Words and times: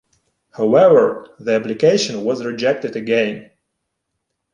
However, 0.49 1.27
the 1.39 1.51
application 1.53 2.23
was 2.23 2.43
rejected 2.43 2.95
again. 2.95 3.51